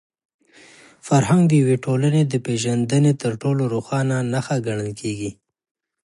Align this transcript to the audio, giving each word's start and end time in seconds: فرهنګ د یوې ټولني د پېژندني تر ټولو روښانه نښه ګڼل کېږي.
فرهنګ 1.07 1.41
د 1.47 1.51
یوې 1.61 1.77
ټولني 1.85 2.21
د 2.27 2.33
پېژندني 2.45 3.13
تر 3.21 3.31
ټولو 3.41 3.63
روښانه 3.73 4.17
نښه 4.31 4.57
ګڼل 4.65 4.91
کېږي. 5.01 5.31